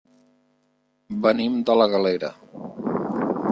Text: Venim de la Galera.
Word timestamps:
Venim 1.27 1.59
de 1.71 1.77
la 1.81 1.87
Galera. 1.93 2.33